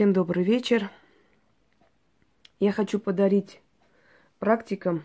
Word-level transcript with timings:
Всем 0.00 0.14
добрый 0.14 0.44
вечер. 0.44 0.90
Я 2.58 2.72
хочу 2.72 2.98
подарить 2.98 3.60
практикам 4.38 5.04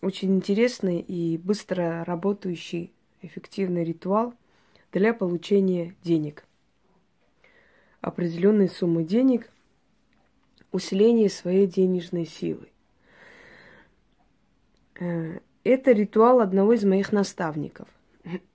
очень 0.00 0.32
интересный 0.36 1.00
и 1.00 1.36
быстро 1.36 2.04
работающий 2.04 2.92
эффективный 3.20 3.82
ритуал 3.82 4.34
для 4.92 5.12
получения 5.12 5.96
денег. 6.04 6.44
Определенной 8.00 8.68
суммы 8.68 9.02
денег, 9.02 9.50
усиление 10.70 11.30
своей 11.30 11.66
денежной 11.66 12.24
силы. 12.24 12.68
Э, 15.00 15.40
это 15.64 15.90
ритуал 15.90 16.38
одного 16.38 16.74
из 16.74 16.84
моих 16.84 17.10
наставников. 17.10 17.88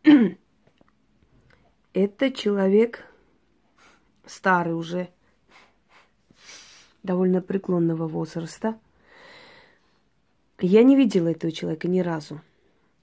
Это 1.93 2.31
человек 2.31 3.05
старый 4.25 4.75
уже, 4.75 5.09
довольно 7.03 7.41
преклонного 7.41 8.07
возраста. 8.07 8.79
Я 10.59 10.83
не 10.83 10.95
видела 10.95 11.27
этого 11.27 11.51
человека 11.51 11.87
ни 11.87 11.99
разу. 11.99 12.41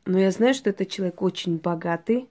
Но 0.06 0.18
я 0.18 0.30
знаю, 0.30 0.54
что 0.54 0.70
этот 0.70 0.88
человек 0.88 1.20
очень 1.22 1.58
богатый, 1.58 2.28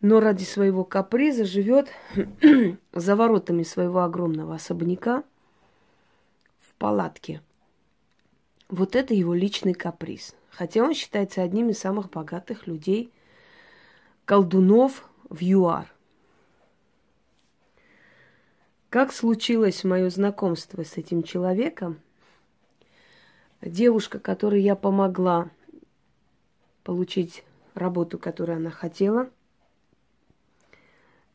но 0.00 0.20
ради 0.20 0.44
своего 0.44 0.84
каприза 0.84 1.44
живет 1.44 1.88
за 2.92 3.16
воротами 3.16 3.62
своего 3.62 4.00
огромного 4.00 4.54
особняка 4.54 5.24
в 6.60 6.74
палатке. 6.74 7.40
Вот 8.68 8.94
это 8.94 9.14
его 9.14 9.34
личный 9.34 9.74
каприз. 9.74 10.34
Хотя 10.50 10.82
он 10.82 10.94
считается 10.94 11.42
одним 11.42 11.70
из 11.70 11.78
самых 11.78 12.10
богатых 12.10 12.66
людей, 12.66 13.10
колдунов 14.26 15.08
в 15.28 15.42
ЮАР– 15.42 15.92
как 18.90 19.12
случилось 19.12 19.84
мое 19.84 20.10
знакомство 20.10 20.82
с 20.82 20.96
этим 20.96 21.22
человеком? 21.22 22.00
Девушка, 23.62 24.18
которой 24.18 24.62
я 24.62 24.74
помогла 24.74 25.48
получить 26.82 27.44
работу, 27.74 28.18
которую 28.18 28.56
она 28.56 28.70
хотела. 28.70 29.30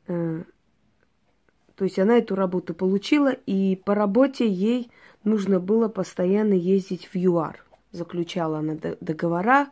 Э, 0.08 0.44
то 1.76 1.86
есть 1.86 1.98
она 1.98 2.18
эту 2.18 2.36
работу 2.36 2.74
получила, 2.74 3.32
и 3.32 3.78
по 3.86 3.96
работе 3.96 4.46
ей 4.50 4.92
нужно 5.24 5.62
было 5.62 5.88
постоянно 5.88 6.54
ездить 6.54 7.06
в 7.06 7.16
ЮАР. 7.16 7.64
Заключала 7.94 8.60
она 8.60 8.76
договора 9.00 9.70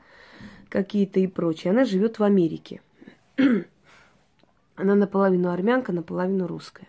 какие-то 0.70 1.20
и 1.20 1.28
прочее. 1.28 1.72
Она 1.72 1.84
живет 1.84 2.18
в 2.18 2.23
Америке. 2.23 2.81
Она 4.75 4.95
наполовину 4.95 5.52
армянка, 5.52 5.92
наполовину 5.92 6.47
русская 6.47 6.88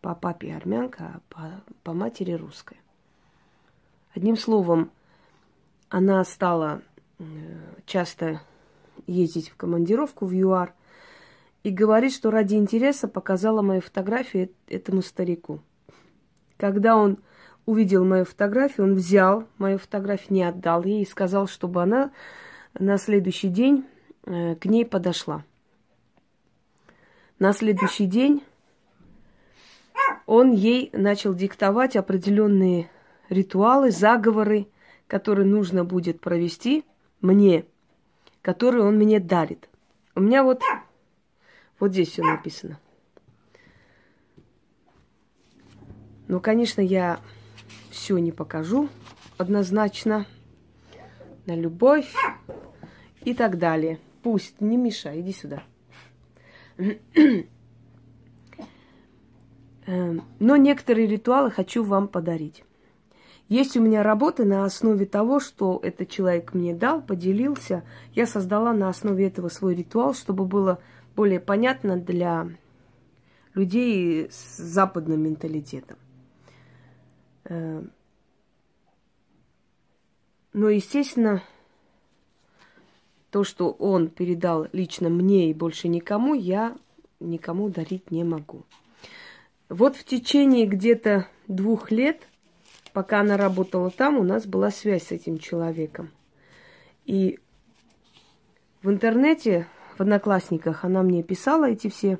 по 0.00 0.14
папе 0.14 0.54
армянка, 0.54 1.04
а 1.04 1.20
по, 1.28 1.62
по 1.82 1.92
матери 1.92 2.32
русская. 2.32 2.78
Одним 4.14 4.36
словом, 4.36 4.90
она 5.88 6.24
стала 6.24 6.82
э, 7.18 7.24
часто 7.84 8.40
ездить 9.06 9.50
в 9.50 9.56
командировку 9.56 10.26
в 10.26 10.32
ЮАР 10.32 10.72
и 11.62 11.70
говорит, 11.70 12.12
что 12.12 12.30
ради 12.30 12.54
интереса 12.54 13.08
показала 13.08 13.62
мою 13.62 13.80
фотографию 13.80 14.50
этому 14.68 15.02
старику. 15.02 15.60
Когда 16.56 16.96
он 16.96 17.18
увидел 17.66 18.04
мою 18.04 18.24
фотографию, 18.24 18.86
он 18.86 18.94
взял 18.94 19.44
мою 19.58 19.78
фотографию, 19.78 20.32
не 20.32 20.44
отдал 20.44 20.84
ей 20.84 21.02
и 21.02 21.06
сказал, 21.06 21.46
чтобы 21.48 21.82
она 21.82 22.12
на 22.78 22.96
следующий 22.98 23.48
день 23.48 23.84
э, 24.24 24.54
к 24.54 24.64
ней 24.64 24.86
подошла. 24.86 25.44
На 27.38 27.52
следующий 27.52 28.06
день 28.06 28.42
он 30.26 30.52
ей 30.52 30.90
начал 30.92 31.32
диктовать 31.34 31.96
определенные 31.96 32.90
ритуалы, 33.28 33.92
заговоры, 33.92 34.66
которые 35.06 35.46
нужно 35.46 35.84
будет 35.84 36.20
провести 36.20 36.84
мне, 37.20 37.64
которые 38.42 38.84
он 38.84 38.96
мне 38.96 39.20
дарит. 39.20 39.68
У 40.16 40.20
меня 40.20 40.42
вот, 40.42 40.60
вот 41.78 41.92
здесь 41.92 42.10
все 42.10 42.22
написано. 42.22 42.80
Ну, 46.28 46.40
конечно, 46.40 46.80
я 46.80 47.20
все 47.90 48.18
не 48.18 48.32
покажу 48.32 48.88
однозначно. 49.38 50.26
На 51.46 51.54
любовь 51.54 52.12
и 53.24 53.32
так 53.32 53.58
далее. 53.58 54.00
Пусть, 54.24 54.60
не 54.60 54.76
мешай, 54.76 55.20
иди 55.20 55.32
сюда. 55.32 55.62
Эм, 59.86 60.24
но 60.40 60.56
некоторые 60.56 61.06
ритуалы 61.06 61.50
хочу 61.50 61.84
вам 61.84 62.08
подарить. 62.08 62.64
Есть 63.48 63.76
у 63.76 63.80
меня 63.80 64.02
работы 64.02 64.44
на 64.44 64.64
основе 64.64 65.06
того, 65.06 65.38
что 65.38 65.78
этот 65.82 66.10
человек 66.10 66.52
мне 66.52 66.74
дал, 66.74 67.00
поделился. 67.00 67.84
Я 68.12 68.26
создала 68.26 68.72
на 68.72 68.88
основе 68.88 69.28
этого 69.28 69.48
свой 69.48 69.76
ритуал, 69.76 70.14
чтобы 70.14 70.44
было 70.44 70.80
более 71.14 71.38
понятно 71.38 71.96
для 71.96 72.48
людей 73.54 74.28
с 74.28 74.56
западным 74.56 75.22
менталитетом. 75.22 75.96
Эм, 77.44 77.92
но, 80.52 80.68
естественно, 80.68 81.44
то, 83.30 83.44
что 83.44 83.70
он 83.70 84.08
передал 84.08 84.66
лично 84.72 85.08
мне 85.08 85.50
и 85.50 85.54
больше 85.54 85.86
никому, 85.86 86.34
я 86.34 86.76
никому 87.20 87.68
дарить 87.68 88.10
не 88.10 88.24
могу. 88.24 88.64
Вот 89.68 89.96
в 89.96 90.04
течение 90.04 90.66
где-то 90.66 91.26
двух 91.48 91.90
лет, 91.90 92.22
пока 92.92 93.20
она 93.20 93.36
работала 93.36 93.90
там, 93.90 94.16
у 94.18 94.22
нас 94.22 94.46
была 94.46 94.70
связь 94.70 95.08
с 95.08 95.12
этим 95.12 95.38
человеком. 95.38 96.10
И 97.04 97.40
в 98.82 98.90
интернете, 98.90 99.66
в 99.96 100.00
Одноклассниках, 100.00 100.84
она 100.84 101.02
мне 101.02 101.24
писала 101.24 101.68
эти 101.68 101.88
все 101.88 102.18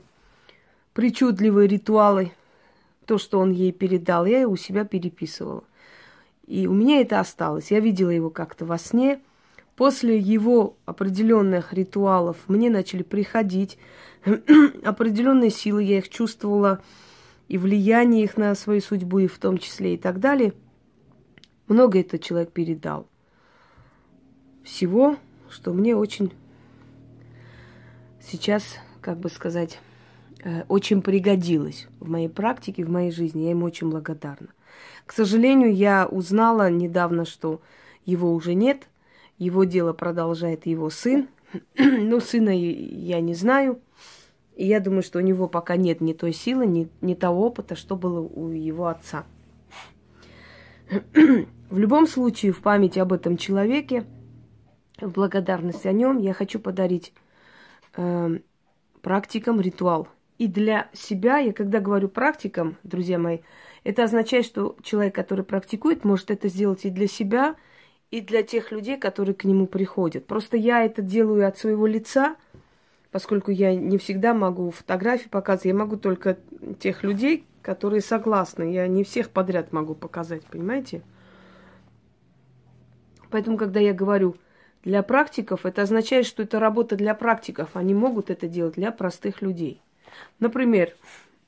причудливые 0.93 1.69
ритуалы, 1.69 2.33
то, 3.05 3.19
что 3.19 3.39
он 3.39 3.53
ей 3.53 3.71
передал, 3.71 4.27
я 4.27 4.49
у 4.49 4.57
себя 4.57 4.85
переписывала. 4.85 5.63
И 6.47 6.67
у 6.67 6.73
меня 6.73 7.01
это 7.01 7.21
осталось. 7.21 7.71
Я 7.71 7.79
видела 7.81 8.11
его 8.11 8.31
как-то 8.31 8.65
во 8.65 8.79
сне. 8.79 9.21
После 9.77 10.19
его 10.19 10.77
определенных 10.87 11.73
ритуалов 11.73 12.39
мне 12.49 12.71
начали 12.71 13.03
приходить 13.03 13.79
определенные 14.85 15.51
силы, 15.51 15.83
я 15.85 15.99
их 15.99 16.09
чувствовала 16.09 16.81
и 17.49 17.59
влияние 17.59 18.25
их 18.25 18.37
на 18.37 18.55
свою 18.55 18.81
судьбу, 18.81 19.21
и 19.21 19.27
в 19.27 19.39
том 19.39 19.59
числе 19.59 19.95
и 19.95 19.97
так 19.97 20.21
далее. 20.21 20.53
Много 21.69 22.01
этот 22.01 22.23
человек 22.23 22.53
передал. 22.53 23.09
Всего, 24.65 25.17
что 25.49 25.73
мне 25.73 25.95
очень 25.97 26.33
сейчас, 28.21 28.63
как 29.01 29.19
бы 29.19 29.31
сказать, 29.31 29.79
э, 30.43 30.65
очень 30.69 31.03
пригодилось 31.03 31.87
в 32.01 32.09
моей 32.09 32.29
практике, 32.29 32.85
в 32.85 32.91
моей 32.91 33.11
жизни. 33.11 33.45
Я 33.45 33.51
ему 33.51 33.67
очень 33.67 33.91
благодарна. 33.91 34.49
К 35.07 35.13
сожалению, 35.13 35.75
я 35.75 36.07
узнала 36.07 36.69
недавно, 36.69 37.25
что 37.25 37.61
его 38.05 38.35
уже 38.35 38.55
нет. 38.55 38.89
Его 39.39 39.65
дело 39.65 39.93
продолжает 39.93 40.67
его 40.67 40.91
сын. 40.91 41.29
Ну, 41.79 42.21
сына 42.21 42.51
я 42.51 43.21
не 43.21 43.35
знаю. 43.35 43.81
И 44.57 44.67
я 44.67 44.81
думаю, 44.81 45.03
что 45.03 45.19
у 45.19 45.23
него 45.23 45.49
пока 45.49 45.77
нет 45.77 46.01
ни 46.01 46.15
той 46.15 46.33
силы, 46.33 46.67
ни, 46.67 46.89
ни 47.03 47.15
того 47.15 47.47
опыта, 47.47 47.77
что 47.77 47.95
было 47.95 48.21
у 48.21 48.49
его 48.49 48.87
отца. 48.87 49.27
В 51.71 51.79
любом 51.79 52.07
случае, 52.07 52.53
в 52.53 52.63
память 52.63 52.97
об 52.97 53.13
этом 53.13 53.37
человеке, 53.37 54.05
в 54.99 55.11
благодарность 55.11 55.85
о 55.85 55.93
нем, 55.93 56.19
я 56.19 56.33
хочу 56.33 56.59
подарить 56.59 57.13
э, 57.97 58.39
практикам 59.03 59.61
ритуал. 59.61 60.09
И 60.39 60.47
для 60.47 60.89
себя, 60.93 61.39
я 61.39 61.53
когда 61.53 61.81
говорю 61.81 62.09
практикам, 62.09 62.77
друзья 62.83 63.19
мои, 63.19 63.41
это 63.85 64.05
означает, 64.05 64.47
что 64.47 64.77
человек, 64.83 65.15
который 65.15 65.45
практикует, 65.45 66.05
может 66.05 66.31
это 66.31 66.49
сделать 66.49 66.85
и 66.85 66.91
для 66.91 67.09
себя, 67.09 67.57
и 68.11 68.21
для 68.21 68.43
тех 68.43 68.71
людей, 68.71 68.97
которые 68.97 69.35
к 69.35 69.45
нему 69.45 69.67
приходят. 69.67 70.27
Просто 70.27 70.57
я 70.57 70.85
это 70.85 71.03
делаю 71.03 71.47
от 71.47 71.59
своего 71.59 71.87
лица– 71.87 72.37
поскольку 73.17 73.51
я 73.51 73.75
не 73.75 73.97
всегда 73.97 74.35
могу 74.35 74.71
фотографии 74.71 75.31
показывать, 75.31 75.65
я 75.65 75.73
могу 75.73 75.97
только 75.97 76.37
тех 76.79 77.03
людей, 77.03 77.47
которые 77.63 78.03
согласны. 78.03 78.75
Я 78.75 78.87
не 78.89 79.05
всех 79.05 79.31
подряд 79.31 79.73
могу 79.73 79.95
показать, 79.95 80.45
понимаете? 80.45 81.01
Поэтому, 83.31 83.57
когда 83.57 83.81
я 83.81 83.95
говорю 83.95 84.37
для 84.85 85.03
практиков, 85.03 85.65
это 85.65 85.81
означает, 85.81 86.27
что 86.27 86.43
это 86.43 86.61
работа 86.61 86.95
для 86.95 87.15
практиков. 87.15 87.71
Они 87.73 87.95
могут 87.95 88.29
это 88.29 88.49
делать 88.49 88.75
для 88.75 88.93
простых 88.93 89.41
людей. 89.41 89.81
Например, 90.39 90.95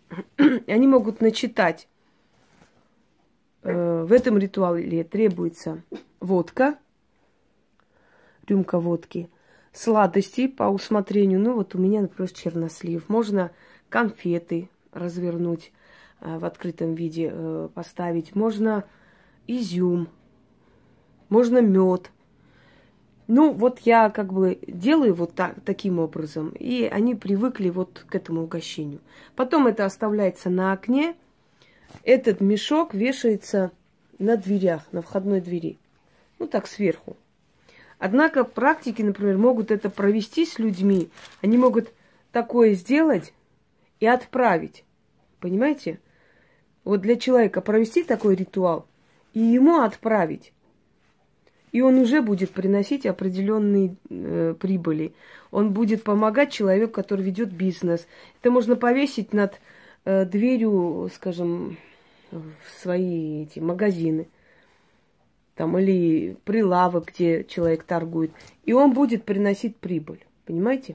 они 0.38 0.86
могут 0.86 1.20
начитать. 1.20 1.86
Э, 3.62 4.04
в 4.08 4.12
этом 4.14 4.38
ритуале 4.38 5.04
требуется 5.04 5.82
водка, 6.18 6.78
рюмка 8.46 8.78
водки– 8.78 9.28
сладостей 9.72 10.48
по 10.48 10.64
усмотрению. 10.64 11.40
Ну, 11.40 11.54
вот 11.54 11.74
у 11.74 11.78
меня, 11.78 12.02
например, 12.02 12.30
чернослив. 12.30 13.08
Можно 13.08 13.50
конфеты 13.88 14.68
развернуть. 14.92 15.72
в 16.20 16.44
открытом 16.44 16.94
виде 16.94 17.30
э, 17.32 17.68
поставить, 17.74 18.34
можно 18.34 18.84
изюм, 19.46 20.08
можно 21.28 21.60
мед. 21.60 22.10
Ну, 23.26 23.52
вот 23.52 23.80
я 23.80 24.08
как 24.10 24.32
бы 24.32 24.58
делаю 24.66 25.14
вот 25.14 25.34
так, 25.34 25.60
таким 25.64 25.98
образом, 25.98 26.50
и 26.50 26.84
они 26.84 27.14
привыкли 27.14 27.68
вот 27.68 28.04
к 28.08 28.14
этому 28.14 28.44
угощению. 28.44 29.00
Потом 29.36 29.66
это 29.66 29.84
оставляется 29.84 30.48
на 30.48 30.72
окне, 30.72 31.14
этот 32.04 32.40
мешок 32.40 32.94
вешается 32.94 33.70
на 34.18 34.36
дверях, 34.36 34.82
на 34.92 35.02
входной 35.02 35.40
двери. 35.40 35.78
Ну, 36.38 36.46
так, 36.46 36.66
сверху. 36.66 37.16
Однако 37.98 38.44
практики, 38.44 39.02
например, 39.02 39.38
могут 39.38 39.70
это 39.70 39.90
провести 39.90 40.46
с 40.46 40.58
людьми. 40.58 41.10
Они 41.42 41.58
могут 41.58 41.92
такое 42.32 42.74
сделать 42.74 43.32
и 44.00 44.06
отправить. 44.06 44.84
Понимаете? 45.40 46.00
Вот 46.84 47.00
для 47.00 47.16
человека 47.16 47.60
провести 47.60 48.04
такой 48.04 48.36
ритуал 48.36 48.86
и 49.34 49.40
ему 49.40 49.80
отправить. 49.80 50.52
И 51.70 51.80
он 51.80 51.98
уже 51.98 52.22
будет 52.22 52.50
приносить 52.50 53.04
определенные 53.04 53.96
э, 54.08 54.54
прибыли. 54.58 55.12
Он 55.50 55.72
будет 55.72 56.02
помогать 56.02 56.50
человеку, 56.50 56.92
который 56.92 57.24
ведет 57.24 57.52
бизнес. 57.52 58.06
Это 58.40 58.50
можно 58.50 58.74
повесить 58.74 59.32
над 59.32 59.60
э, 60.04 60.24
дверью, 60.24 61.10
скажем, 61.14 61.76
в 62.30 62.80
свои 62.80 63.42
эти 63.42 63.58
магазины. 63.58 64.28
Там, 65.58 65.76
или 65.76 66.36
прилавок, 66.44 67.08
где 67.08 67.42
человек 67.42 67.82
торгует. 67.82 68.30
И 68.64 68.72
он 68.72 68.92
будет 68.92 69.24
приносить 69.24 69.74
прибыль. 69.74 70.24
Понимаете? 70.46 70.94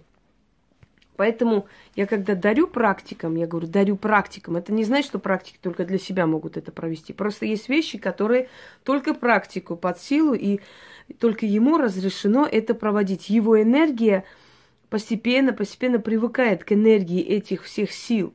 Поэтому 1.18 1.68
я 1.98 2.07
когда 2.07 2.33
дарю 2.33 2.68
практикам, 2.68 3.36
я 3.36 3.45
говорю, 3.45 3.68
дарю 3.68 3.98
практикам, 3.98 4.56
это 4.56 4.71
не 4.71 4.86
значит, 4.86 5.07
что 5.07 5.19
практики 5.19 5.57
только 5.62 5.83
для 5.83 5.98
себя 5.98 6.27
могут 6.27 6.56
это 6.56 6.71
провести. 6.71 7.12
Просто 7.12 7.45
есть 7.45 7.68
вещи, 7.68 7.98
которые 7.98 8.48
только 8.86 9.13
практику 9.13 9.75
под 9.75 10.00
силу, 10.00 10.33
и 10.33 10.62
только 11.19 11.45
ему 11.45 11.77
разрешено 11.77 12.48
это 12.50 12.74
проводить. 12.74 13.30
Его 13.30 13.62
энергия 13.62 14.24
постепенно, 14.89 15.51
постепенно 15.51 16.00
привыкает 16.00 16.63
к 16.63 16.71
энергии 16.71 17.21
этих 17.21 17.63
всех 17.63 17.92
сил. 17.92 18.33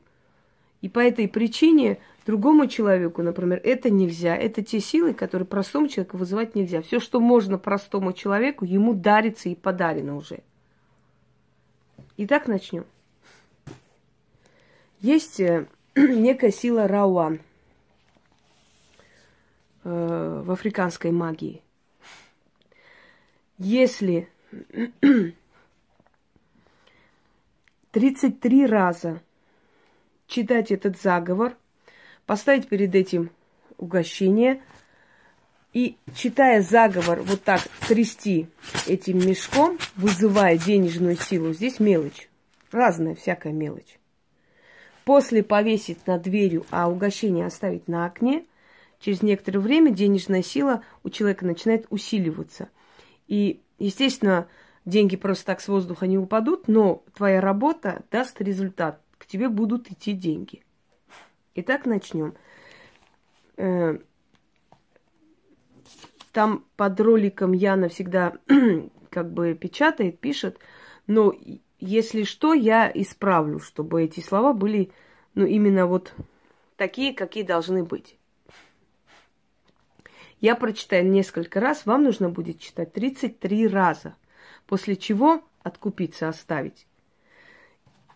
И 0.81 0.89
по 0.89 0.99
этой 0.99 1.27
причине 1.27 1.97
другому 2.29 2.67
человеку, 2.67 3.23
например, 3.23 3.59
это 3.63 3.89
нельзя. 3.89 4.35
Это 4.37 4.63
те 4.63 4.79
силы, 4.79 5.15
которые 5.15 5.47
простому 5.47 5.87
человеку 5.87 6.17
вызывать 6.17 6.53
нельзя. 6.53 6.83
Все, 6.83 6.99
что 6.99 7.19
можно 7.19 7.57
простому 7.57 8.13
человеку, 8.13 8.65
ему 8.65 8.93
дарится 8.93 9.49
и 9.49 9.55
подарено 9.55 10.15
уже. 10.15 10.41
Итак, 12.17 12.47
начнем. 12.47 12.85
Есть 14.99 15.39
э, 15.39 15.65
некая 15.95 16.51
сила 16.51 16.87
Рауан 16.87 17.39
э, 19.83 20.43
в 20.45 20.51
африканской 20.51 21.09
магии. 21.09 21.63
Если 23.57 24.29
33 27.91 28.67
раза 28.67 29.19
читать 30.27 30.69
этот 30.69 31.01
заговор, 31.01 31.57
поставить 32.29 32.67
перед 32.67 32.93
этим 32.93 33.31
угощение 33.79 34.61
и, 35.73 35.97
читая 36.13 36.61
заговор, 36.61 37.23
вот 37.23 37.41
так 37.41 37.59
трясти 37.87 38.45
этим 38.85 39.17
мешком, 39.17 39.79
вызывая 39.95 40.55
денежную 40.55 41.17
силу, 41.17 41.53
здесь 41.53 41.79
мелочь. 41.79 42.29
Разная 42.71 43.15
всякая 43.15 43.51
мелочь. 43.51 43.97
После 45.05 45.41
повесить 45.41 46.05
над 46.05 46.21
дверью, 46.21 46.67
а 46.69 46.87
угощение 46.87 47.47
оставить 47.47 47.87
на 47.87 48.05
окне, 48.05 48.45
через 48.99 49.23
некоторое 49.23 49.57
время 49.57 49.89
денежная 49.89 50.43
сила 50.43 50.83
у 51.03 51.09
человека 51.09 51.47
начинает 51.47 51.87
усиливаться. 51.89 52.69
И, 53.27 53.59
естественно, 53.79 54.47
деньги 54.85 55.15
просто 55.15 55.47
так 55.47 55.61
с 55.61 55.67
воздуха 55.67 56.05
не 56.05 56.19
упадут, 56.19 56.67
но 56.67 57.03
твоя 57.15 57.41
работа 57.41 58.03
даст 58.11 58.39
результат. 58.39 59.01
К 59.17 59.25
тебе 59.25 59.49
будут 59.49 59.89
идти 59.89 60.13
деньги. 60.13 60.61
Итак, 61.61 61.85
начнем 61.85 62.35
э, 63.57 63.97
там 66.31 66.65
под 66.77 66.99
роликом 67.01 67.51
Яна 67.51 67.89
всегда 67.89 68.37
как 69.09 69.33
бы 69.33 69.53
печатает, 69.55 70.19
пишет, 70.19 70.57
но 71.05 71.33
если 71.81 72.23
что, 72.23 72.53
я 72.53 72.89
исправлю, 72.93 73.59
чтобы 73.59 74.03
эти 74.03 74.21
слова 74.21 74.53
были, 74.53 74.91
ну, 75.35 75.45
именно 75.45 75.85
вот 75.85 76.13
такие, 76.77 77.13
какие 77.13 77.43
должны 77.43 77.83
быть. 77.83 78.17
Я 80.39 80.55
прочитаю 80.55 81.05
несколько 81.09 81.59
раз, 81.59 81.85
вам 81.85 82.03
нужно 82.03 82.29
будет 82.29 82.59
читать 82.59 82.93
33 82.93 83.67
раза, 83.67 84.15
после 84.65 84.95
чего 84.95 85.43
откупиться, 85.61 86.29
оставить. 86.29 86.87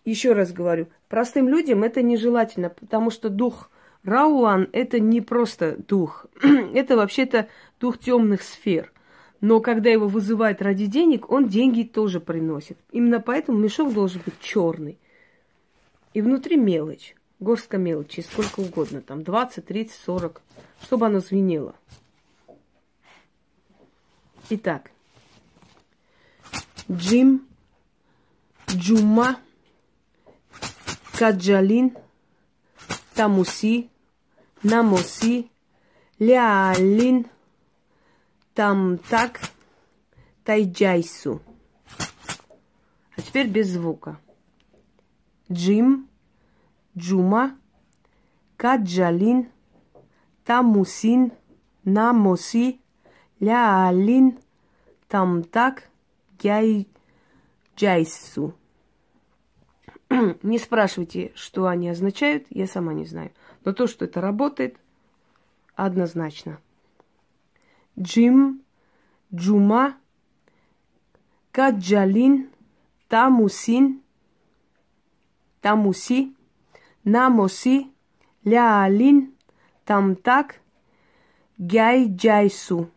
Еще 0.05 0.31
раз 0.31 0.53
говорю, 0.53 0.87
простым 1.13 1.47
людям 1.47 1.83
это 1.83 2.01
нежелательно, 2.01 2.69
потому 2.69 3.11
что 3.11 3.29
дух 3.29 3.69
Рауан– 4.03 4.67
это 4.73 4.99
не 4.99 5.21
просто 5.21 5.77
дух, 5.77 6.25
это 6.73 6.97
вообще-то 6.97 7.49
дух 7.79 7.99
темных 7.99 8.41
сфер. 8.41 8.91
Но 9.39 9.59
когда 9.59 9.91
его 9.91 10.07
вызывают 10.07 10.63
ради 10.63 10.87
денег, 10.87 11.29
он 11.31 11.47
деньги 11.47 11.83
тоже 11.83 12.19
приносит. 12.19 12.79
Именно 12.91 13.19
поэтому 13.19 13.59
мешок 13.59 13.93
должен 13.93 14.23
быть 14.25 14.39
черный. 14.41 14.97
И 16.15 16.21
внутри 16.23 16.57
мелочь, 16.57 17.15
горстка 17.39 17.77
мелочи, 17.77 18.21
сколько 18.21 18.61
угодно, 18.61 19.01
там 19.01 19.21
20, 19.21 19.63
30, 19.63 19.95
40, 19.95 20.41
чтобы 20.81 21.05
оно 21.05 21.19
звенело. 21.19 21.75
Итак, 24.49 24.89
Джим, 26.89 27.45
Джума, 28.67 29.37
Каджалин, 31.17 31.95
Тамуси, 33.15 33.89
Намоси, 34.63 35.51
Ляалин, 36.19 37.27
Тамтак, 38.55 39.39
Тайджайсу. 40.43 41.41
А 43.15 43.21
теперь 43.21 43.47
без 43.47 43.69
звука. 43.69 44.19
Джим, 45.51 46.09
Джума, 46.97 47.57
Каджалин, 48.57 49.49
Тамусин, 50.45 51.31
Намоси, 51.83 52.81
Ляалин, 53.39 54.39
Тамтак, 55.07 55.89
Гяй, 56.39 56.87
Джайсу. 57.77 58.55
Не 60.43 60.59
спрашивайте, 60.59 61.31
что 61.35 61.67
они 61.67 61.89
означают, 61.89 62.45
я 62.49 62.67
сама 62.67 62.93
не 62.93 63.05
знаю. 63.05 63.31
Но 63.65 63.73
то, 63.73 63.87
что 63.87 64.05
это 64.05 64.21
работает, 64.21 64.77
однозначно. 65.75 66.59
Джим, 67.99 68.61
Джума, 69.33 69.97
Каджалин, 71.51 72.49
Тамусин, 73.07 74.01
Тамуси, 75.61 76.35
Намоси, 77.03 77.87
Ляалин, 78.43 79.33
Тамтак, 79.85 80.59
Гяйджайсу. 81.57 82.89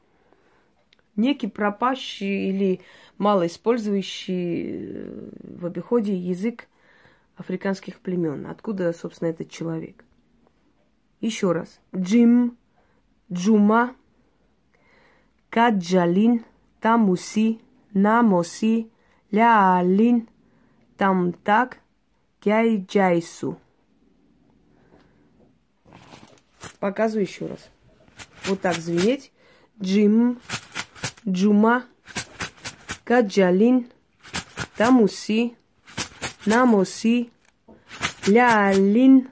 Некий 1.15 1.47
пропащий 1.47 2.51
или 2.51 2.81
малоиспользующий 3.17 4.65
э, 4.67 5.31
в 5.43 5.65
обиходе 5.65 6.15
язык 6.15 6.69
африканских 7.37 8.01
племен. 8.01 8.47
Откуда, 8.47 8.93
собственно, 8.93 9.29
этот 9.29 9.51
человек? 9.51 10.05
Еще 11.21 11.53
раз. 11.53 11.81
Джим, 11.95 12.57
Джума, 13.33 13.95
Каджалин, 15.51 16.45
Тамуси, 16.81 17.61
Намоси, 17.93 18.91
Ляалин, 19.31 20.29
Тамтак, 20.97 21.79
Гяйджайсу. 22.43 23.59
Показываю 26.79 27.25
еще 27.25 27.47
раз. 27.47 27.71
Вот 28.47 28.61
так 28.61 28.75
звенеть. 28.77 29.33
Джим, 29.81 30.41
Джума, 31.27 31.85
Каджалин, 33.05 33.91
Тамуси, 34.77 35.57
Намоси, 36.47 37.33
Лялин, 38.27 39.31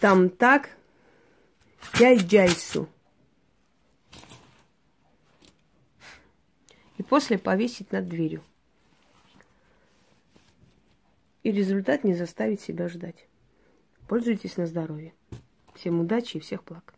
там 0.00 0.28
так, 0.28 0.70
я 1.98 2.16
джайсу. 2.16 2.88
И 6.98 7.02
после 7.02 7.38
повесить 7.38 7.92
над 7.92 8.08
дверью. 8.08 8.42
И 11.42 11.52
результат 11.52 12.04
не 12.04 12.14
заставить 12.14 12.60
себя 12.60 12.88
ждать. 12.88 13.26
Пользуйтесь 14.08 14.56
на 14.56 14.66
здоровье. 14.66 15.14
Всем 15.74 16.00
удачи 16.00 16.38
и 16.38 16.40
всех 16.40 16.64
благ. 16.64 16.93